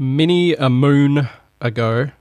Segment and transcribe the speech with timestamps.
[0.00, 1.28] Many a moon
[1.60, 2.12] ago,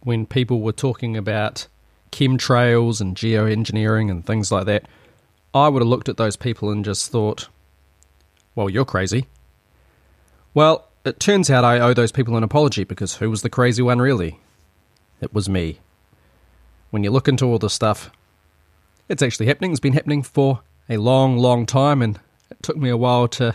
[0.00, 1.66] when people were talking about
[2.12, 4.86] chemtrails and geoengineering and things like that,
[5.54, 7.48] I would have looked at those people and just thought,
[8.54, 9.26] well, you're crazy.
[10.52, 13.80] Well, it turns out I owe those people an apology because who was the crazy
[13.80, 14.38] one really?
[15.22, 15.78] It was me.
[16.90, 18.10] When you look into all this stuff,
[19.08, 19.70] it's actually happening.
[19.70, 22.20] It's been happening for a long, long time, and
[22.50, 23.54] it took me a while to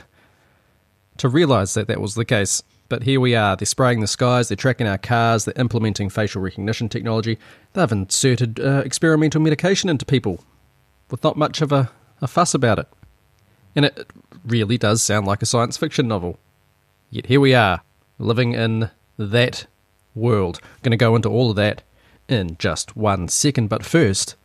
[1.17, 2.63] to realize that that was the case.
[2.93, 3.55] But here we are.
[3.55, 7.39] They're spraying the skies, they're tracking our cars, they're implementing facial recognition technology.
[7.73, 10.43] They've inserted uh, experimental medication into people
[11.09, 11.89] with not much of a,
[12.21, 12.87] a fuss about it.
[13.75, 14.11] And it
[14.45, 16.37] really does sound like a science fiction novel.
[17.09, 17.81] Yet here we are,
[18.19, 19.65] living in that
[20.13, 20.59] world.
[20.83, 21.81] Going to go into all of that
[22.29, 23.69] in just one second.
[23.69, 24.35] But first,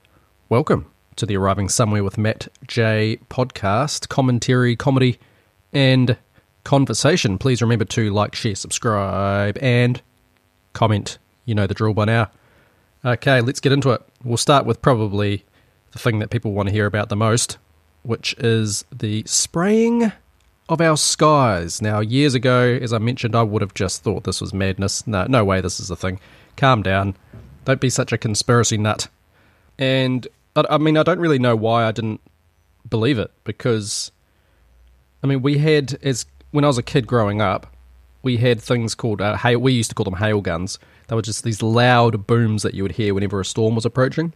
[0.48, 5.18] welcome to the Arriving Somewhere with Matt J podcast, commentary, comedy,
[5.70, 6.16] and
[6.68, 10.02] conversation, please remember to like, share, subscribe, and
[10.74, 11.16] comment.
[11.46, 12.30] You know the drill by now.
[13.02, 14.02] Okay, let's get into it.
[14.22, 15.46] We'll start with probably
[15.92, 17.56] the thing that people want to hear about the most,
[18.02, 20.12] which is the spraying
[20.68, 21.80] of our skies.
[21.80, 25.06] Now, years ago, as I mentioned, I would have just thought this was madness.
[25.06, 26.20] No, no way this is a thing.
[26.58, 27.16] Calm down.
[27.64, 29.08] Don't be such a conspiracy nut.
[29.78, 32.20] And I mean, I don't really know why I didn't
[32.90, 34.12] believe it because,
[35.22, 37.66] I mean, we had as when I was a kid growing up,
[38.22, 39.58] we had things called uh, hail.
[39.58, 40.78] We used to call them hail guns.
[41.06, 44.32] They were just these loud booms that you would hear whenever a storm was approaching,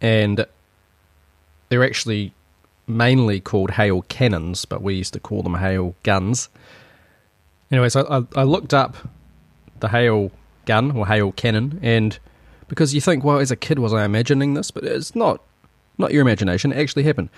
[0.00, 0.46] and
[1.68, 2.32] they're actually
[2.86, 6.48] mainly called hail cannons, but we used to call them hail guns.
[7.70, 8.96] Anyway, so I, I looked up
[9.78, 10.32] the hail
[10.66, 12.18] gun or hail cannon, and
[12.68, 14.70] because you think, well, as a kid, was I imagining this?
[14.70, 15.42] But it's not.
[15.98, 16.72] Not your imagination.
[16.72, 17.28] It actually happened.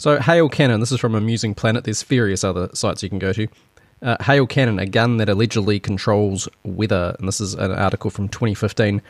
[0.00, 1.84] So, Hail Cannon, this is from Amusing Planet.
[1.84, 3.46] There's various other sites you can go to.
[4.00, 7.14] Uh, Hail Cannon, a gun that allegedly controls weather.
[7.18, 9.02] And this is an article from 2015.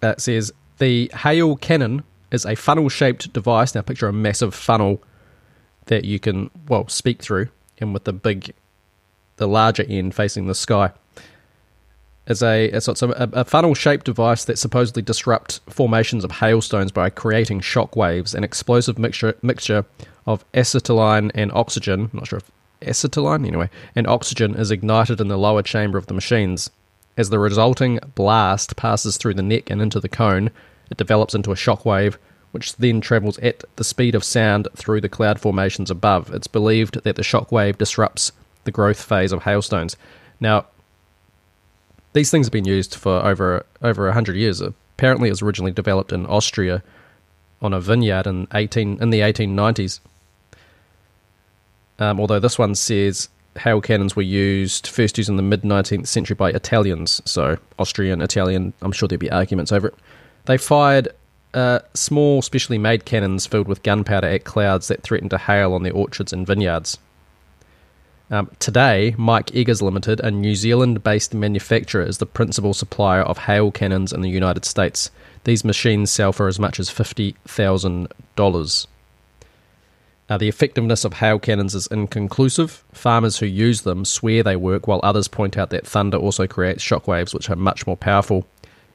[0.00, 3.74] Uh, it says the Hail Cannon is a funnel shaped device.
[3.74, 5.02] Now, picture a massive funnel
[5.86, 8.54] that you can, well, speak through, and with the big,
[9.38, 10.92] the larger end facing the sky.
[12.28, 17.08] Is a, so a, a funnel shaped device that supposedly disrupts formations of hailstones by
[17.08, 19.86] creating shock waves, an explosive mixture, mixture
[20.26, 22.10] of acetylene and oxygen.
[22.12, 22.50] I'm not sure if
[22.86, 26.70] acetylene, anyway, and oxygen is ignited in the lower chamber of the machines.
[27.16, 30.50] As the resulting blast passes through the neck and into the cone,
[30.90, 32.18] it develops into a shock wave,
[32.52, 36.32] which then travels at the speed of sound through the cloud formations above.
[36.34, 38.32] It's believed that the shock wave disrupts
[38.64, 39.96] the growth phase of hailstones.
[40.40, 40.66] Now,
[42.18, 44.60] these things have been used for over over hundred years.
[44.60, 46.82] Apparently, it was originally developed in Austria
[47.62, 50.00] on a vineyard in eighteen in the eighteen nineties.
[52.00, 56.06] Um, although this one says hail cannons were used first used in the mid 19th
[56.06, 58.72] century by Italians, so Austrian, Italian.
[58.82, 59.94] I'm sure there'd be arguments over it.
[60.46, 61.08] They fired
[61.54, 65.84] uh, small, specially made cannons filled with gunpowder at clouds that threatened to hail on
[65.84, 66.98] their orchards and vineyards.
[68.30, 73.38] Um, today, Mike Eggers Limited, a New Zealand based manufacturer, is the principal supplier of
[73.38, 75.10] hail cannons in the United States.
[75.44, 78.86] These machines sell for as much as $50,000.
[80.30, 82.84] Uh, the effectiveness of hail cannons is inconclusive.
[82.92, 86.84] Farmers who use them swear they work, while others point out that thunder also creates
[86.84, 88.46] shockwaves, which are much more powerful.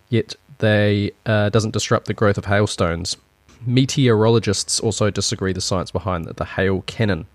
[0.10, 3.18] Yet they uh, doesn't disrupt the growth of hailstones.
[3.66, 7.26] Meteorologists also disagree the science behind the hail cannon.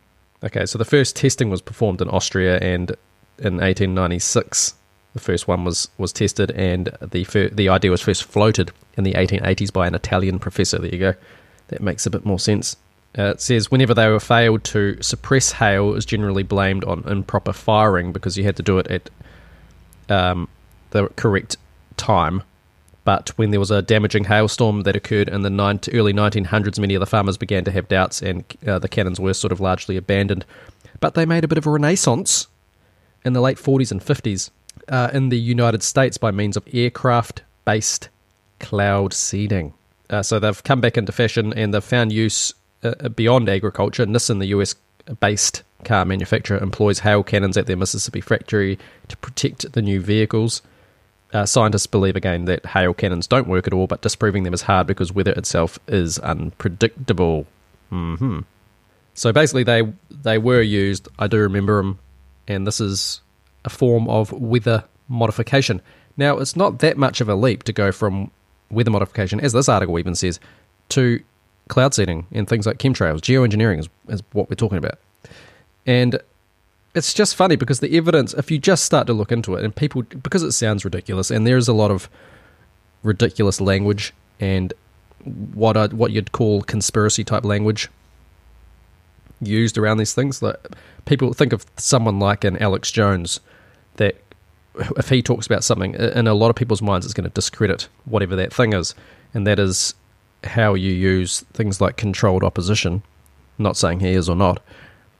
[0.44, 2.91] Okay, so the first testing was performed in Austria and
[3.38, 4.75] in 1896.
[5.15, 9.04] The first one was, was tested, and the fir- the idea was first floated in
[9.04, 10.78] the 1880s by an Italian professor.
[10.78, 11.15] There you go.
[11.69, 12.76] That makes a bit more sense.
[13.19, 17.03] Uh, it says whenever they were failed to suppress hail, it was generally blamed on
[17.09, 19.10] improper firing because you had to do it at
[20.09, 20.49] um,
[20.91, 21.56] the correct
[21.97, 22.43] time.
[23.08, 27.00] But when there was a damaging hailstorm that occurred in the early 1900s, many of
[27.00, 30.44] the farmers began to have doubts, and uh, the cannons were sort of largely abandoned.
[31.00, 32.48] But they made a bit of a renaissance
[33.24, 34.50] in the late 40s and 50s
[34.88, 38.10] uh, in the United States by means of aircraft based
[38.60, 39.72] cloud seeding.
[40.10, 42.52] Uh, so they've come back into fashion and they've found use
[42.84, 44.05] uh, uh beyond agriculture.
[44.05, 44.75] Nissan, the US
[45.19, 48.78] based car manufacturer, employs hail cannons at their Mississippi factory
[49.08, 50.60] to protect the new vehicles.
[51.32, 54.62] Uh, scientists believe again that hail cannons don't work at all, but disproving them is
[54.62, 57.46] hard because weather itself is unpredictable.
[57.92, 58.40] Mm-hmm.
[59.14, 61.08] So basically, they they were used.
[61.19, 61.98] I do remember them,
[62.46, 63.20] and this is
[63.64, 65.82] a form of weather modification.
[66.16, 68.31] Now, it's not that much of a leap to go from
[68.70, 70.40] weather modification, as this article even says,
[70.90, 71.22] to
[71.69, 73.20] cloud seeding and things like chemtrails.
[73.20, 74.98] Geoengineering is, is what we're talking about.
[75.86, 76.20] And
[76.98, 79.74] it's just funny because the evidence, if you just start to look into it, and
[79.74, 82.10] people, because it sounds ridiculous, and there's a lot of
[83.02, 84.74] ridiculous language and
[85.54, 87.88] what I, what you'd call conspiracy type language
[89.40, 90.42] used around these things.
[90.42, 90.56] Like
[91.04, 93.40] people think of someone like an Alex Jones
[93.96, 94.16] that
[94.96, 97.88] if he talks about something in a lot of people's minds, it's going to discredit
[98.04, 98.94] whatever that thing is,
[99.34, 99.94] and that is
[100.44, 103.02] how you use things like controlled opposition.
[103.58, 104.62] not saying he is or not,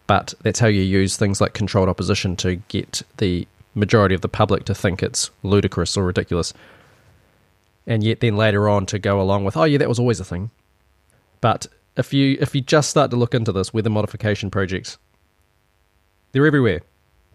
[0.09, 4.29] but that's how you use things like controlled opposition to get the majority of the
[4.29, 6.53] public to think it's ludicrous or ridiculous.
[7.87, 10.25] And yet then later on to go along with, oh yeah, that was always a
[10.25, 10.51] thing.
[11.41, 11.67] But
[11.97, 14.99] if you if you just start to look into this weather modification projects,
[16.33, 16.81] they're everywhere.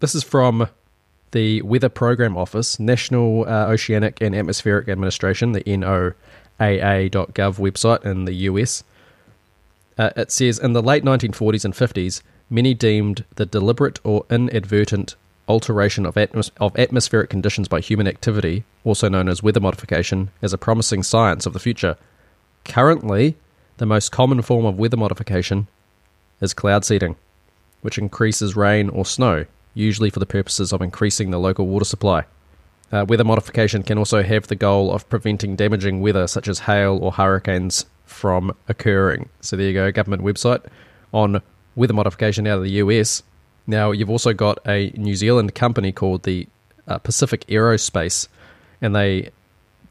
[0.00, 0.68] This is from
[1.30, 6.14] the Weather Program Office, National uh, Oceanic and Atmospheric Administration, the NOAA.gov
[6.58, 8.82] website in the US.
[9.96, 15.16] Uh, it says in the late 1940s and 50s, many deemed the deliberate or inadvertent
[15.48, 20.52] alteration of, atmos- of atmospheric conditions by human activity, also known as weather modification, as
[20.52, 21.96] a promising science of the future.
[22.64, 23.36] Currently,
[23.76, 25.68] the most common form of weather modification
[26.40, 27.16] is cloud seeding,
[27.82, 32.24] which increases rain or snow usually for the purposes of increasing the local water supply.
[32.92, 36.98] Uh, weather modification can also have the goal of preventing damaging weather, such as hail
[37.02, 39.28] or hurricanes, from occurring.
[39.40, 40.64] So there you go, government website
[41.12, 41.42] on
[41.76, 43.22] weather modification out of the US.
[43.66, 46.46] Now you've also got a New Zealand company called the
[46.86, 48.28] uh, Pacific Aerospace,
[48.80, 49.30] and they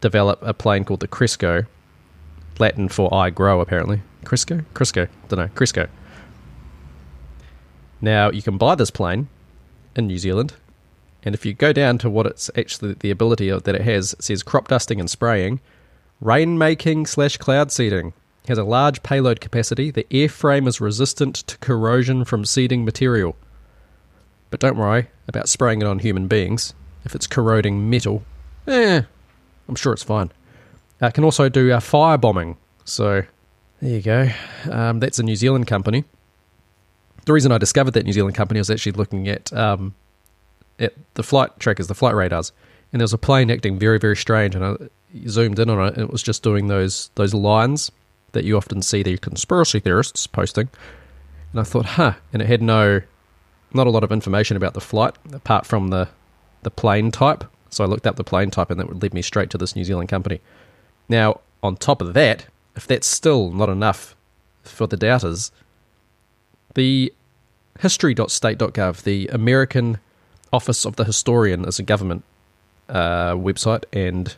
[0.01, 1.63] develop a plane called the Cresco,
[2.59, 4.01] Latin for I grow apparently.
[4.23, 5.87] Cresco, Cresco, don't know, Cresco.
[8.01, 9.27] Now you can buy this plane
[9.95, 10.53] in New Zealand.
[11.25, 14.23] And if you go down to what it's actually the ability that it has, it
[14.23, 15.61] says crop dusting and spraying,
[16.19, 18.13] rain making slash cloud seeding.
[18.47, 19.89] Has a large payload capacity.
[19.89, 23.35] The airframe is resistant to corrosion from seeding material.
[24.49, 26.73] But don't worry about spraying it on human beings.
[27.05, 28.23] If it's corroding metal,
[28.67, 29.01] eh,
[29.67, 30.31] I'm sure it's fine.
[31.01, 32.57] Uh, can also do uh, fire bombing.
[32.85, 33.23] So
[33.81, 34.29] there you go.
[34.69, 36.03] Um, that's a New Zealand company
[37.25, 39.93] the reason I discovered that New Zealand company was actually looking at um,
[40.79, 42.51] at the flight trackers, the flight radars,
[42.91, 44.75] and there was a plane acting very very strange, and I
[45.27, 47.91] zoomed in on it, and it was just doing those those lines
[48.33, 50.69] that you often see the conspiracy theorists posting,
[51.51, 53.01] and I thought, huh, and it had no
[53.73, 56.09] not a lot of information about the flight apart from the
[56.61, 57.43] the plane type.
[57.69, 59.75] So I looked up the plane type, and that would lead me straight to this
[59.75, 60.41] New Zealand company.
[61.09, 62.45] Now, on top of that,
[62.75, 64.15] if that's still not enough
[64.63, 65.51] for the doubters,
[66.75, 67.11] the
[67.79, 69.97] history.state.gov, the American
[70.51, 72.23] Office of the Historian, is a government
[72.89, 74.35] uh, website, and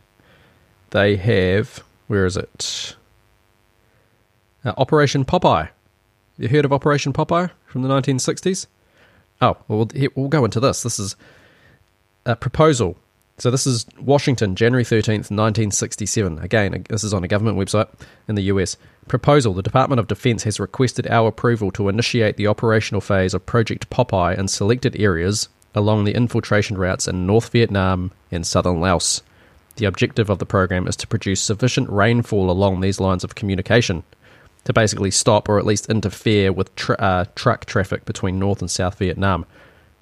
[0.90, 2.96] they have where is it?
[4.66, 5.70] Uh, Operation Popeye.
[6.36, 8.66] You heard of Operation Popeye from the 1960s?
[9.40, 10.82] Oh, well, we'll go into this.
[10.82, 11.16] This is
[12.26, 12.98] a proposal
[13.38, 16.38] so this is Washington, January 13th, 1967.
[16.38, 17.88] Again, this is on a government website
[18.28, 18.78] in the US.
[19.08, 23.44] Proposal The Department of Defense has requested our approval to initiate the operational phase of
[23.44, 29.22] Project Popeye in selected areas along the infiltration routes in North Vietnam and southern Laos.
[29.76, 34.02] The objective of the program is to produce sufficient rainfall along these lines of communication
[34.66, 38.70] to basically stop or at least interfere with tr- uh, truck traffic between North and
[38.70, 39.46] South Vietnam.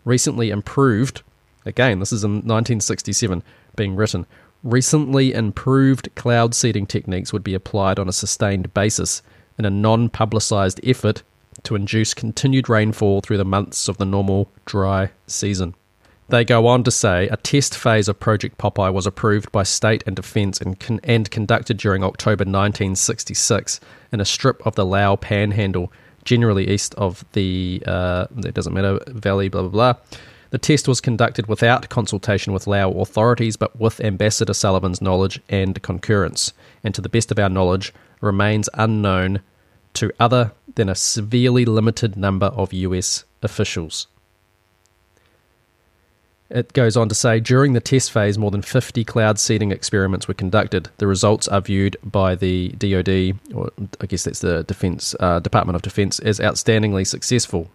[0.05, 1.22] Recently improved
[1.66, 3.43] Again, this is in 1967
[3.76, 4.26] being written.
[4.62, 9.23] Recently improved cloud seeding techniques would be applied on a sustained basis
[9.59, 11.23] in a non publicized effort
[11.62, 15.75] to induce continued rainfall through the months of the normal dry season.
[16.28, 20.02] They go on to say a test phase of Project Popeye was approved by State
[20.07, 23.78] and Defence and, con- and conducted during October 1966
[24.11, 25.93] in a strip of the Lao Panhandle,
[26.25, 30.02] generally east of the, uh, it doesn't matter, valley, blah, blah, blah.
[30.49, 35.83] The test was conducted without consultation with Lao authorities, but with Ambassador Sullivan's knowledge and
[35.83, 39.40] concurrence, and to the best of our knowledge, remains unknown
[39.95, 44.07] to other than a severely limited number of US officials.
[46.51, 50.29] It goes on to say during the test phase, more than 50 cloud seeding experiments
[50.29, 50.91] were conducted.
[50.99, 53.71] The results are viewed by the DoD, or
[54.01, 57.71] I guess that's the Defense uh, Department of Defense, as outstandingly successful.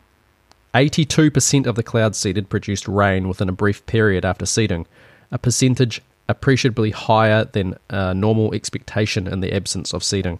[0.75, 4.85] 82% of the cloud seeded produced rain within a brief period after seeding,
[5.31, 10.37] a percentage appreciably higher than a normal expectation in the absence of seeding.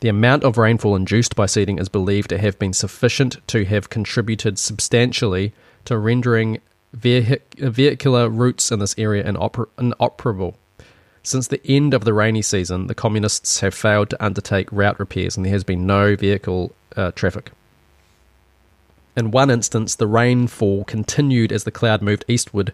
[0.00, 3.90] The amount of rainfall induced by seeding is believed to have been sufficient to have
[3.90, 5.52] contributed substantially
[5.86, 6.60] to rendering
[6.92, 10.56] vehicular routes in this area inoper- inoperable.
[11.22, 15.36] Since the end of the rainy season, the communists have failed to undertake route repairs
[15.36, 17.50] and there has been no vehicle uh, traffic
[19.16, 22.72] In one instance, the rainfall continued as the cloud moved eastward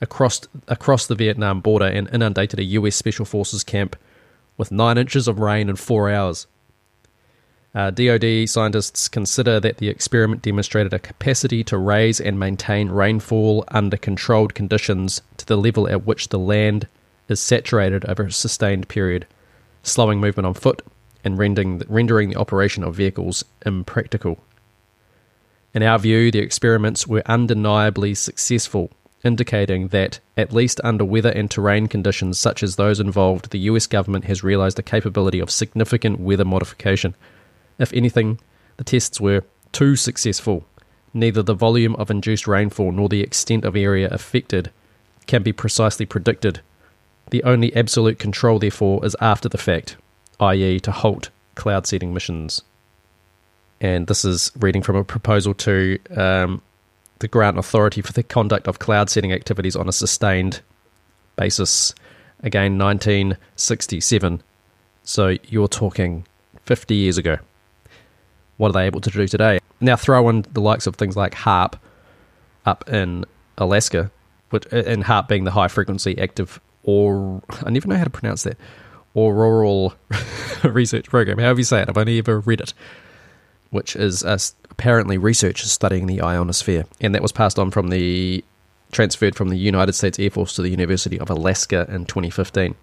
[0.00, 3.96] across across the Vietnam border and inundated a US Special Forces camp
[4.56, 6.46] with nine inches of rain in four hours.
[7.72, 13.64] Uh, DoD scientists consider that the experiment demonstrated a capacity to raise and maintain rainfall
[13.68, 16.88] under controlled conditions to the level at which the land
[17.28, 19.24] is saturated over a sustained period,
[19.84, 20.82] slowing movement on foot
[21.22, 24.38] and rendering, rendering the operation of vehicles impractical.
[25.72, 28.90] In our view, the experiments were undeniably successful,
[29.22, 33.86] indicating that, at least under weather and terrain conditions such as those involved, the US
[33.86, 37.14] government has realized the capability of significant weather modification.
[37.80, 38.38] If anything,
[38.76, 40.64] the tests were too successful.
[41.14, 44.70] Neither the volume of induced rainfall nor the extent of area affected
[45.26, 46.60] can be precisely predicted.
[47.30, 49.96] The only absolute control, therefore, is after the fact,
[50.38, 52.62] i.e., to halt cloud seeding missions.
[53.80, 56.60] And this is reading from a proposal to um,
[57.20, 60.60] the grant authority for the conduct of cloud seeding activities on a sustained
[61.36, 61.94] basis.
[62.42, 64.42] Again, 1967.
[65.02, 66.26] So you're talking
[66.66, 67.38] 50 years ago
[68.60, 69.58] what are they able to do today?
[69.80, 71.78] Now throw in the likes of things like HAARP
[72.66, 73.24] up in
[73.56, 74.10] Alaska,
[74.50, 78.42] which and HAARP being the high frequency active or I never know how to pronounce
[78.42, 78.58] that
[79.16, 79.94] auroral
[80.64, 81.38] research program.
[81.38, 82.74] However you say it, I've only ever read it,
[83.70, 84.38] which is uh,
[84.70, 88.44] apparently research studying the ionosphere, and that was passed on from the
[88.92, 92.74] transferred from the United States Air Force to the University of Alaska in 2015.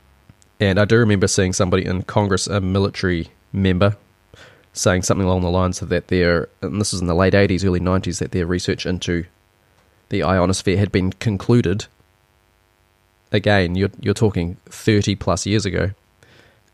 [0.59, 3.95] And I do remember seeing somebody in Congress, a military member,
[4.77, 7.65] saying something along the lines of that their, and this is in the late 80s,
[7.65, 9.25] early 90s, that their research into
[10.09, 11.85] the ionosphere had been concluded.
[13.31, 15.91] Again, you're, you're talking 30 plus years ago.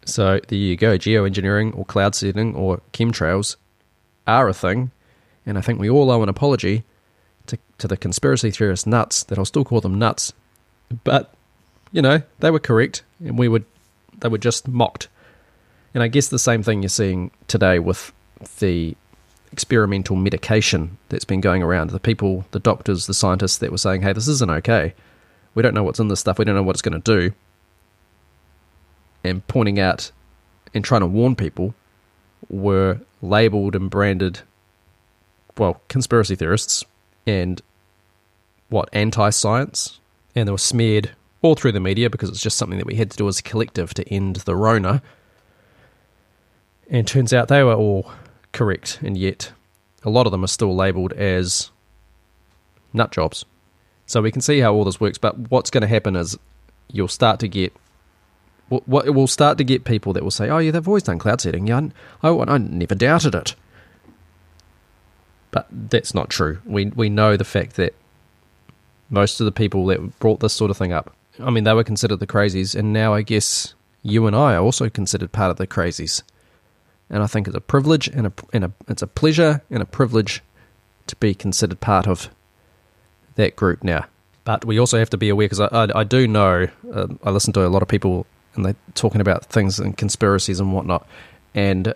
[0.06, 0.98] So there you go.
[0.98, 3.56] Geoengineering or cloud seeding or chemtrails
[4.28, 4.92] are a thing.
[5.46, 6.84] And I think we all owe an apology
[7.48, 10.34] to, to the conspiracy theorist nuts that I'll still call them nuts.
[11.04, 11.34] But,
[11.92, 13.66] you know, they were correct and we would
[14.20, 15.08] they were just mocked
[15.94, 18.12] and I guess the same thing you're seeing today with
[18.60, 18.96] the
[19.52, 21.92] experimental medication that's been going around.
[21.92, 24.94] The people, the doctors, the scientists that were saying, hey, this isn't okay.
[25.54, 26.40] We don't know what's in this stuff.
[26.40, 27.34] We don't know what it's going to do.
[29.24, 30.12] And pointing out
[30.74, 31.76] and trying to warn people
[32.50, 34.42] were labeled and branded,
[35.58, 36.84] well, conspiracy theorists
[37.28, 37.62] and
[38.70, 40.00] what, anti science.
[40.36, 41.12] And they were smeared
[41.44, 43.44] all through the media because it's just something that we had to do as a
[43.44, 45.04] collective to end the Rona
[46.90, 48.12] and turns out they were all
[48.52, 49.52] correct, and yet
[50.04, 51.72] a lot of them are still labelled as
[52.94, 53.46] nut jobs.
[54.06, 56.38] So we can see how all this works, but what's going to happen is
[56.92, 57.74] you'll start to get
[58.70, 61.42] what will start to get people that will say, "Oh yeah, they've always done cloud
[61.42, 61.68] seeding.
[61.68, 61.90] Yeah,
[62.24, 63.56] I, I never doubted it."
[65.52, 66.60] But that's not true.
[66.66, 67.94] We we know the fact that
[69.10, 71.84] most of the people that brought this sort of thing up, I mean, they were
[71.84, 75.58] considered the crazies, and now I guess you and I are also considered part of
[75.58, 76.24] the crazies
[77.14, 79.86] and I think it's a privilege and a, and a it's a pleasure and a
[79.86, 80.42] privilege
[81.06, 82.28] to be considered part of
[83.36, 84.06] that group now.
[84.46, 87.30] But we also have to be aware because I, I, I, do know uh, I
[87.30, 91.08] listen to a lot of people and they're talking about things and conspiracies and whatnot,
[91.54, 91.94] and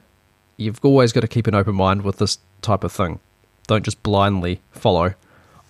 [0.55, 3.19] you've always got to keep an open mind with this type of thing.
[3.65, 5.15] Don't just blindly follow.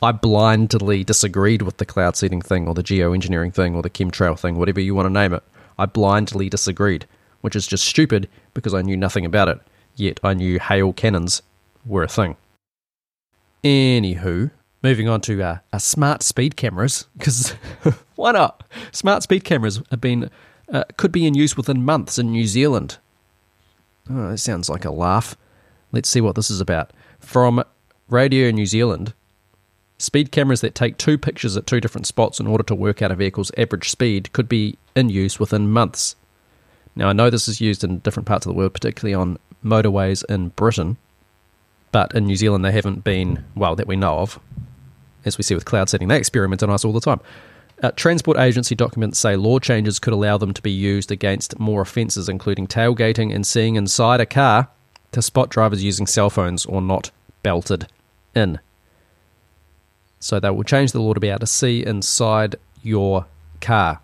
[0.01, 4.37] I blindly disagreed with the cloud seeding thing or the geoengineering thing or the chemtrail
[4.37, 5.43] thing, whatever you want to name it.
[5.79, 7.05] I blindly disagreed
[7.47, 9.57] which is just stupid because I knew nothing about it,
[9.95, 11.41] yet I knew hail cannons
[11.85, 12.35] were a thing.
[13.63, 14.51] Anywho,
[14.83, 17.51] moving on to uh, uh smart speed cameras, because
[18.15, 18.65] why not?
[18.91, 20.29] Smart speed cameras have been
[20.73, 22.97] uh, could be in use within months in New Zealand.
[24.09, 25.37] Oh, that sounds like a laugh.
[25.93, 26.91] Let's see what this is about.
[27.21, 27.63] From
[28.09, 29.13] Radio New Zealand,
[29.97, 33.09] speed cameras that take two pictures at two different spots in order to work out
[33.09, 36.17] a vehicle's average speed could be in use within months.
[36.97, 40.25] Now, I know this is used in different parts of the world, particularly on motorways
[40.27, 40.97] in Britain,
[41.91, 44.39] but in New Zealand they haven't been, well, that we know of.
[45.23, 47.19] As we see with cloud seeding, they experiment on us all the time.
[47.83, 51.83] Uh, transport agency documents say law changes could allow them to be used against more
[51.83, 54.67] offences, including tailgating and seeing inside a car
[55.11, 57.11] to spot drivers using cell phones or not
[57.43, 57.87] belted
[58.33, 58.59] in.
[60.19, 63.27] So they will change the law to be able to see inside your
[63.61, 63.99] car.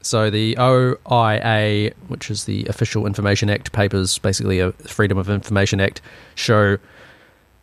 [0.00, 5.80] So the OIA, which is the Official Information Act papers, basically a Freedom of Information
[5.80, 6.00] Act,
[6.34, 6.78] show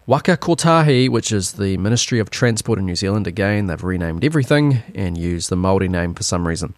[0.08, 3.26] Waka Kotahi, which is the Ministry of Transport in New Zealand.
[3.26, 6.76] Again, they've renamed everything and used the Maori name for some reason.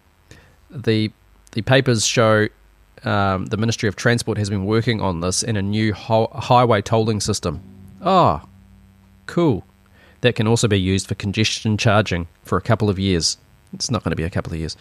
[0.69, 1.11] The
[1.53, 2.47] the papers show
[3.03, 6.81] um, the Ministry of Transport has been working on this in a new ho- highway
[6.81, 7.61] tolling system.
[8.01, 8.49] Ah, oh,
[9.25, 9.63] cool.
[10.21, 13.37] That can also be used for congestion charging for a couple of years.
[13.73, 14.77] It's not going to be a couple of years.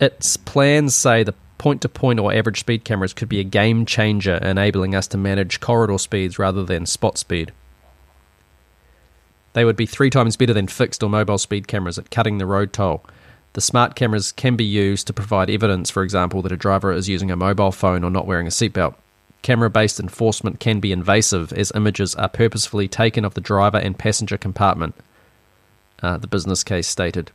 [0.00, 3.86] Its plans say the point to point or average speed cameras could be a game
[3.86, 7.52] changer, enabling us to manage corridor speeds rather than spot speed.
[9.52, 12.46] They would be three times better than fixed or mobile speed cameras at cutting the
[12.46, 13.04] road toll.
[13.52, 17.08] The smart cameras can be used to provide evidence, for example, that a driver is
[17.08, 18.96] using a mobile phone or not wearing a seatbelt.
[19.42, 23.96] Camera based enforcement can be invasive as images are purposefully taken of the driver and
[23.96, 24.94] passenger compartment,
[26.02, 27.30] uh, the business case stated.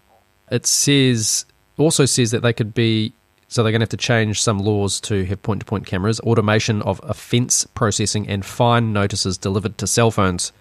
[0.51, 1.45] It says
[1.79, 3.13] also says that they could be
[3.49, 6.19] so they're going to have to change some laws to have point to point cameras,
[6.19, 10.53] automation of offence processing, and fine notices delivered to cell phones.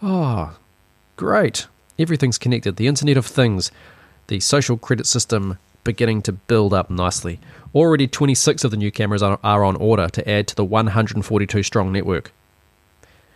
[0.00, 0.56] Oh,
[1.16, 1.66] great.
[1.98, 2.76] Everything's connected.
[2.76, 3.72] The Internet of Things,
[4.28, 7.40] the social credit system beginning to build up nicely.
[7.74, 11.64] Already 26 of the new cameras are, are on order to add to the 142
[11.64, 12.30] strong network.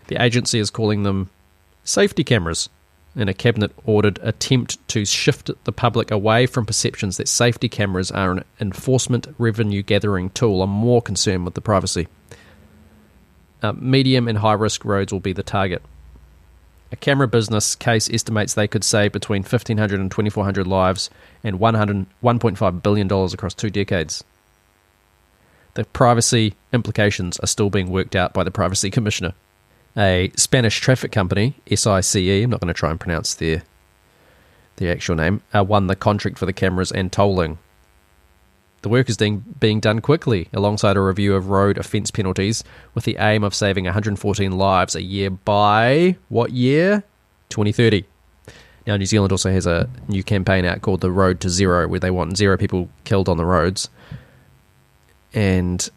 [0.06, 1.30] The agency is calling them
[1.82, 2.68] safety cameras
[3.16, 8.11] in a cabinet ordered attempt to shift the public away from perceptions that safety cameras
[8.11, 10.62] are an enforcement revenue gathering tool.
[10.62, 12.09] I'm more concerned with the privacy.
[13.62, 15.83] Uh, medium and high risk roads will be the target.
[16.92, 21.11] A camera business case estimates they could save between 1,500 and 2,400 lives
[21.42, 24.23] and $1.5 billion across two decades.
[25.75, 29.35] The privacy implications are still being worked out by the Privacy Commissioner
[29.96, 33.62] a Spanish traffic company, SICE, I'm not going to try and pronounce their,
[34.76, 37.58] their actual name, uh, won the contract for the cameras and tolling.
[38.82, 42.62] The work is being, being done quickly alongside a review of road offence penalties
[42.94, 47.02] with the aim of saving 114 lives a year by what year?
[47.48, 48.04] 2030.
[48.86, 52.00] Now, New Zealand also has a new campaign out called The Road to Zero, where
[52.00, 53.88] they want zero people killed on the roads.
[55.32, 55.88] And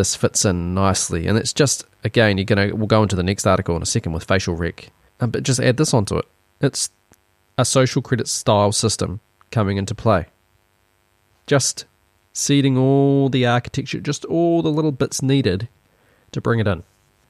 [0.00, 1.26] this fits in nicely.
[1.26, 4.12] And it's just again, you're gonna we'll go into the next article in a second
[4.12, 4.90] with facial rec,
[5.20, 6.24] um, but just add this onto it.
[6.60, 6.88] It's
[7.58, 10.26] a social credit style system coming into play.
[11.46, 11.84] Just
[12.32, 15.68] seeding all the architecture, just all the little bits needed
[16.32, 16.82] to bring it in.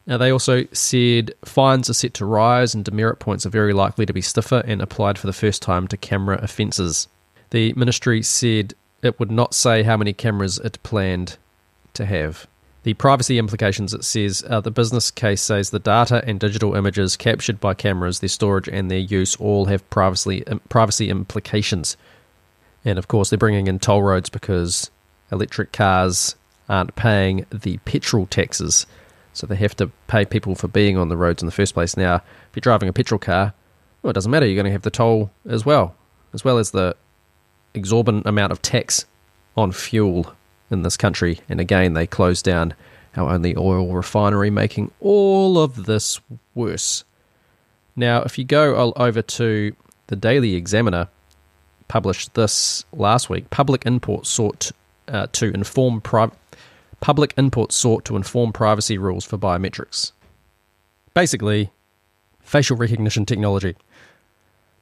[0.07, 4.07] Now, they also said fines are set to rise and demerit points are very likely
[4.07, 7.09] to be stiffer and applied for the first time to camera offences.
[7.51, 11.37] The ministry said it would not say how many cameras it planned
[11.95, 12.47] to have.
[12.83, 17.17] The privacy implications, it says, uh, the business case says the data and digital images
[17.17, 21.99] captured by cameras, their storage and their use all have privacy, privacy implications.
[22.85, 24.91] And of course, they're bringing in toll roads because
[25.31, 26.37] electric cars
[26.71, 28.87] aren't paying the petrol taxes.
[29.35, 31.99] So they have to pay people for being on the roads in the first place.
[31.99, 33.53] Now, if you're driving a petrol car,
[34.03, 34.47] well, it doesn't matter.
[34.47, 35.95] You're going to have the toll as well,
[36.33, 36.97] as well as the
[37.75, 39.05] exorbitant amount of tax
[39.55, 40.35] on fuel
[40.71, 41.41] in this country.
[41.49, 42.75] And again, they closed down
[43.17, 46.21] our only oil refinery, making all of this
[46.55, 47.05] worse.
[47.97, 49.75] Now, if you go over to
[50.07, 51.09] the Daily Examiner,
[51.89, 54.71] published this last week, public input sought
[55.09, 56.31] uh, to inform pri-
[57.01, 60.13] public input sought to inform privacy rules for biometrics.
[61.15, 61.71] Basically,
[62.41, 63.75] facial recognition technology.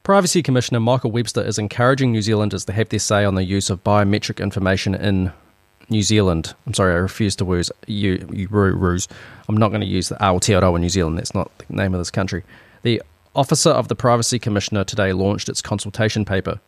[0.03, 3.69] Privacy Commissioner Michael Webster is encouraging New Zealanders to have their say on the use
[3.69, 5.31] of biometric information in
[5.89, 6.53] New Zealand.
[6.65, 9.07] I'm sorry, I refuse to use you, you ruse.
[9.47, 11.17] I'm not going to use the Aotearoa New Zealand.
[11.17, 12.43] That's not the name of this country.
[12.83, 13.01] The
[13.35, 16.59] Officer of the Privacy Commissioner today launched its consultation paper.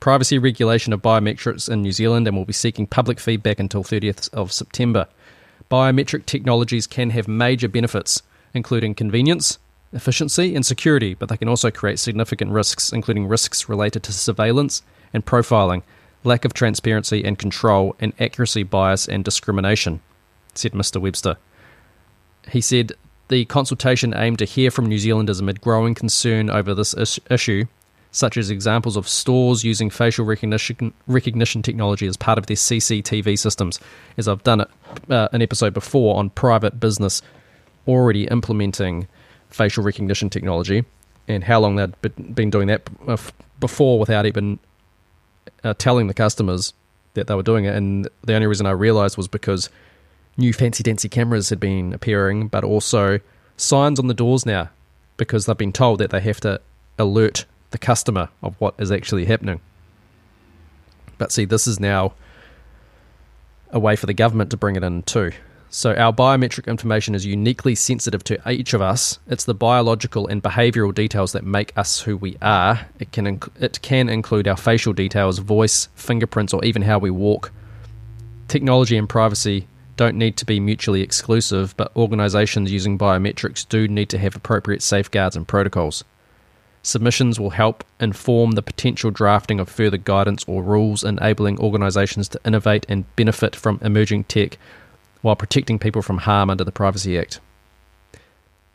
[0.00, 4.32] Privacy regulation of biometrics in New Zealand and will be seeking public feedback until 30th
[4.32, 5.06] of September.
[5.70, 8.22] Biometric technologies can have major benefits,
[8.54, 9.58] including convenience,
[9.92, 14.82] efficiency, and security, but they can also create significant risks, including risks related to surveillance
[15.12, 15.82] and profiling,
[16.24, 20.00] lack of transparency and control, and accuracy bias and discrimination,
[20.54, 21.00] said Mr.
[21.00, 21.36] Webster.
[22.50, 22.92] He said
[23.28, 27.66] the consultation aimed to hear from New Zealanders amid growing concern over this is- issue,
[28.12, 33.38] such as examples of stores using facial recognition, recognition technology as part of their CCTV
[33.38, 33.78] systems,
[34.18, 34.68] as I've done it,
[35.08, 37.22] uh, an episode before on private business
[37.86, 39.06] already implementing
[39.48, 40.84] facial recognition technology
[41.28, 41.94] and how long they'd
[42.34, 42.88] been doing that
[43.60, 44.58] before without even
[45.64, 46.72] uh, telling the customers
[47.14, 47.74] that they were doing it.
[47.74, 49.68] And the only reason I realized was because
[50.36, 53.20] new fancy dancy cameras had been appearing, but also
[53.56, 54.70] signs on the doors now
[55.16, 56.60] because they've been told that they have to
[56.98, 59.60] alert the customer of what is actually happening.
[61.18, 62.14] But see, this is now
[63.70, 65.32] a way for the government to bring it in too.
[65.72, 69.20] So our biometric information is uniquely sensitive to each of us.
[69.28, 72.88] It's the biological and behavioral details that make us who we are.
[72.98, 77.10] It can inc- it can include our facial details, voice, fingerprints, or even how we
[77.10, 77.52] walk.
[78.48, 84.08] technology and privacy don't need to be mutually exclusive, but organizations using biometrics do need
[84.08, 86.02] to have appropriate safeguards and protocols.
[86.82, 92.40] Submissions will help inform the potential drafting of further guidance or rules, enabling organizations to
[92.44, 94.58] innovate and benefit from emerging tech
[95.22, 97.40] while protecting people from harm under the Privacy Act.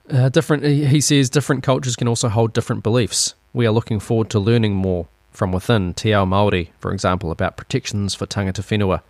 [0.09, 3.33] Uh, different, he says, different cultures can also hold different beliefs.
[3.53, 7.57] We are looking forward to learning more from within Te Ao Māori, for example, about
[7.57, 9.01] protections for tangata whenua.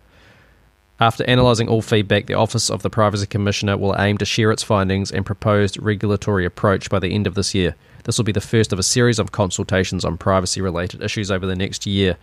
[0.98, 4.62] After analysing all feedback, the Office of the Privacy Commissioner will aim to share its
[4.62, 7.74] findings and proposed regulatory approach by the end of this year.
[8.04, 11.44] This will be the first of a series of consultations on privacy related issues over
[11.44, 12.16] the next year.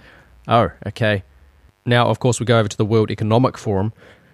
[0.47, 1.23] Oh, okay.
[1.85, 3.93] Now, of course, we go over to the World Economic Forum,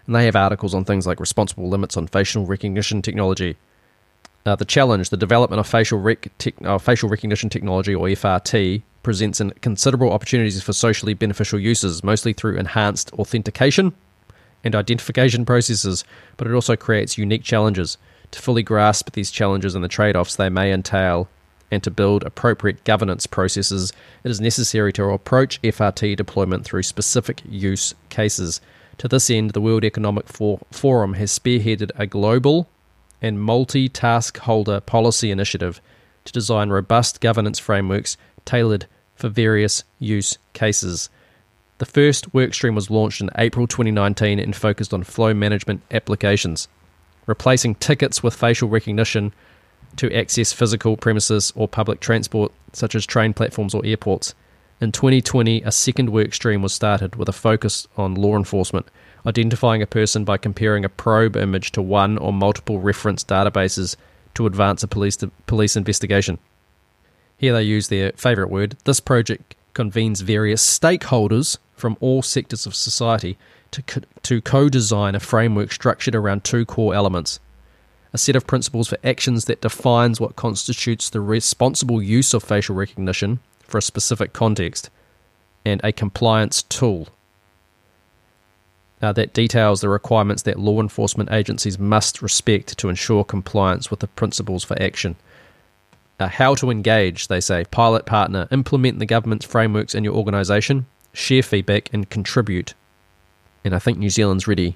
[0.09, 3.55] and they have articles on things like responsible limits on facial recognition technology.
[4.43, 8.81] Uh, the challenge, the development of facial, rec- te- uh, facial recognition technology, or FRT,
[9.03, 13.93] presents considerable opportunities for socially beneficial uses, mostly through enhanced authentication
[14.63, 16.03] and identification processes,
[16.37, 17.99] but it also creates unique challenges.
[18.31, 21.29] To fully grasp these challenges and the trade offs they may entail,
[21.69, 23.93] and to build appropriate governance processes,
[24.23, 28.59] it is necessary to approach FRT deployment through specific use cases.
[28.99, 32.67] To this end, the World Economic Forum has spearheaded a global
[33.21, 35.79] and multi task holder policy initiative
[36.25, 41.09] to design robust governance frameworks tailored for various use cases.
[41.77, 46.67] The first workstream was launched in April 2019 and focused on flow management applications,
[47.25, 49.31] replacing tickets with facial recognition
[49.95, 54.35] to access physical premises or public transport, such as train platforms or airports.
[54.81, 58.87] In 2020, a second work stream was started with a focus on law enforcement,
[59.25, 63.97] identifying a person by comparing a probe image to one or multiple reference databases
[64.35, 66.39] to advance a police, police investigation.
[67.37, 68.77] Here they use their favourite word.
[68.85, 73.37] This project convenes various stakeholders from all sectors of society
[73.71, 77.39] to, co- to co design a framework structured around two core elements
[78.11, 82.75] a set of principles for actions that defines what constitutes the responsible use of facial
[82.75, 84.89] recognition for a specific context,
[85.65, 87.09] and a compliance tool
[88.99, 94.07] that details the requirements that law enforcement agencies must respect to ensure compliance with the
[94.07, 95.15] principles for action.
[96.19, 101.43] How to engage, they say, pilot partner, implement the government's frameworks in your organisation, share
[101.43, 102.73] feedback, and contribute.
[103.63, 104.75] And I think New Zealand's ready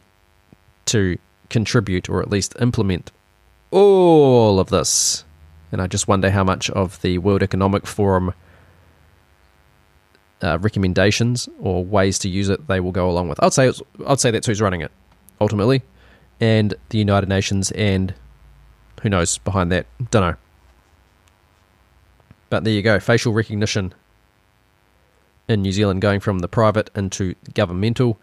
[0.86, 1.17] to
[1.49, 3.12] contribute or at least implement
[3.71, 5.25] all of this.
[5.69, 8.34] And I just wonder how much of the World Economic Forum
[10.43, 13.41] uh, recommendations or ways to use it they will go along with.
[13.41, 13.71] I'd say
[14.06, 14.91] I'd say that's who's running it
[15.41, 15.82] ultimately,
[16.39, 18.13] and the United Nations and
[19.01, 19.86] who knows behind that.
[20.12, 20.36] Don't know.
[22.49, 23.93] But there you go, facial recognition
[25.47, 28.19] in New Zealand going from the private into governmental.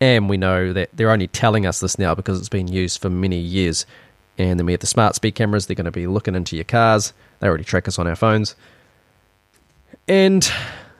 [0.00, 3.08] And we know that they're only telling us this now because it's been used for
[3.08, 3.86] many years.
[4.38, 5.66] And then we have the smart speed cameras.
[5.66, 7.12] They're going to be looking into your cars.
[7.40, 8.56] They already track us on our phones.
[10.06, 10.50] And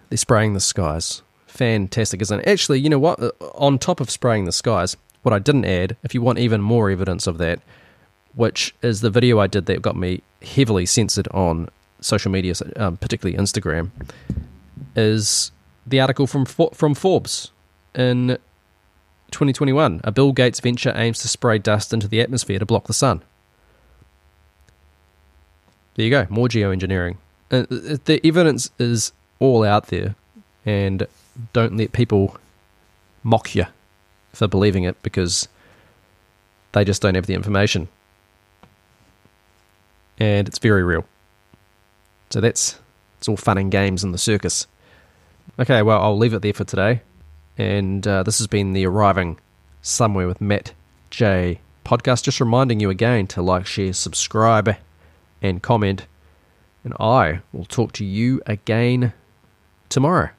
[0.09, 1.23] they're spraying the skies.
[1.47, 2.49] Fantastic, isn't it?
[2.49, 3.21] Actually, you know what?
[3.21, 6.61] Uh, on top of spraying the skies, what I didn't add, if you want even
[6.61, 7.61] more evidence of that,
[8.35, 11.69] which is the video I did that got me heavily censored on
[12.01, 13.91] social media, um, particularly Instagram,
[14.95, 15.51] is
[15.87, 17.51] the article from from Forbes
[17.95, 18.39] in
[19.31, 22.95] 2021, a Bill Gates venture aims to spray dust into the atmosphere to block the
[22.95, 23.23] sun.
[25.95, 27.17] There you go, more geoengineering.
[27.51, 30.15] Uh, uh, the evidence is all out there,
[30.65, 31.07] and
[31.53, 32.37] don't let people
[33.23, 33.67] mock you
[34.33, 35.49] for believing it because
[36.73, 37.89] they just don't have the information.
[40.19, 41.05] And it's very real.
[42.31, 42.79] So that's
[43.19, 44.67] it's all fun and games in the circus.
[45.59, 47.03] Okay, well, I'll leave it there for today.
[47.57, 49.39] And uh, this has been the Arriving
[49.81, 50.73] Somewhere with Matt
[51.11, 52.25] J podcast.
[52.25, 54.77] Just reminding you again to like, share, subscribe,
[55.41, 56.07] and comment.
[56.85, 59.13] And I will talk to you again
[59.89, 60.31] tomorrow.